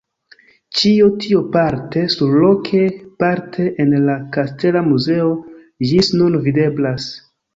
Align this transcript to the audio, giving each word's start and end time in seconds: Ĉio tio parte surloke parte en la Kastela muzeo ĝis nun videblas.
Ĉio 0.79 1.09
tio 1.23 1.41
parte 1.55 2.05
surloke 2.13 2.79
parte 3.25 3.67
en 3.85 3.93
la 4.07 4.15
Kastela 4.37 4.83
muzeo 4.89 5.31
ĝis 5.91 6.13
nun 6.21 6.41
videblas. 6.49 7.07